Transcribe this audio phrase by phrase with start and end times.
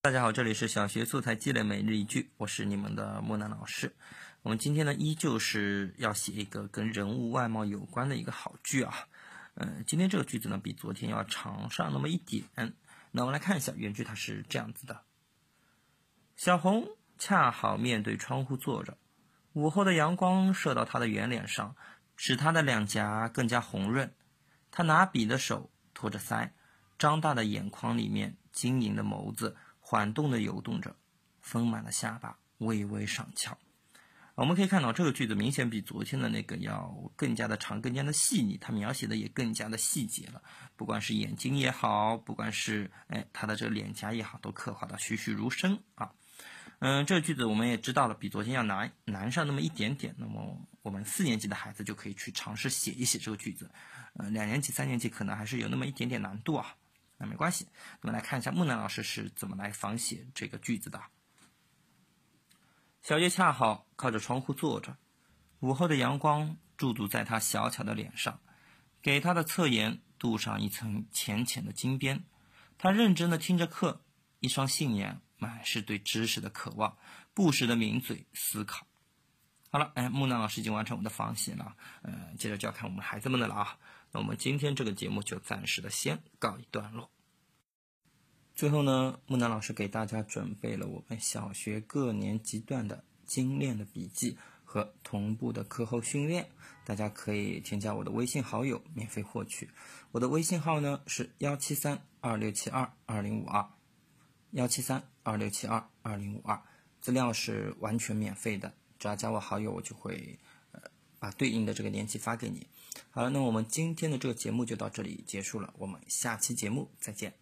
[0.00, 3.96] 大家好，这里是小学素材积累每日一句，我是你们的木南老师。
[4.42, 8.94] 我们今天呢，依旧是要写一个跟人物外貌有关的一个好句啊。
[9.54, 12.44] 嗯，今天这个句子呢，比昨天要长上那么一点。
[13.10, 15.00] 那我们来看一下原句，它是这样子的：
[16.36, 16.86] 小红
[17.18, 18.96] 恰好面对窗户坐着，
[19.52, 21.74] 午后的阳光射到她的圆脸上，
[22.14, 24.14] 使她的两颊更加红润。
[24.70, 26.50] 她拿笔的手托着腮，
[26.98, 29.56] 张大的眼眶里面晶莹的眸子。
[29.90, 30.94] 缓动的游动着，
[31.40, 33.56] 丰满的下巴微微上翘。
[34.34, 40.42] 我们可以看到，这个句子明显比昨天的那个要更加的长，更加的细腻，它描写的也更加的细节了。
[40.76, 46.12] 不管是眼睛也好，不管是哎他的这个脸颊也好，都刻画的栩栩如生啊。
[46.80, 50.14] 嗯，这个句子我们也知道了，比昨天要难难上那么一点点。
[50.18, 53.70] 那么我们四年级的孩子就可以去尝试写一写这个句子。
[54.16, 56.76] 嗯，两年级、三年级可能还是有那么一点点难度啊。
[57.18, 57.66] 那没关系，
[58.00, 61.02] 我们来看一下木兰老师是怎么来仿写这个句子的。
[63.02, 64.96] 小叶恰好靠着窗户坐着，
[65.60, 68.40] 午后的阳光驻足在他小巧的脸上，
[69.02, 72.24] 给他的侧颜镀上一层浅浅的金边。
[72.76, 74.04] 他认真的听着课，
[74.38, 76.96] 一双杏眼满是对知识的渴望，
[77.34, 78.86] 不时的抿嘴思考。
[79.70, 83.78] 好了，哎，木南老师已经完成我们的仿写了，嗯，接着就要看我们孩子们的了啊。
[84.12, 87.10] 那我们今天这个节目就暂时的先告一段落。
[88.54, 96.48] 最后呢，木南老师给大家准备了我们小学各年级段的精炼的笔记和同步的课后训练，
[96.86, 99.68] 大家可以添加我的微信好友免费获取。
[100.12, 103.68] 我的微信号呢是幺七三二六七二二零五二，
[104.52, 106.60] 幺七三二六七二二零五二，
[107.00, 110.38] 资料是完全免费的，只要加我好友，我就会
[110.72, 110.80] 呃。
[111.20, 112.68] 把对应的这个链接发给你。
[113.10, 117.34] 好了，那我们今天的这个节目就到这里结束了，我们下期节目再见。